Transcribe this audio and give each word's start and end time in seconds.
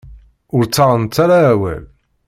Ur 0.55 0.63
ttaɣent 0.65 1.15
ara 1.23 1.37
awal. 1.53 1.83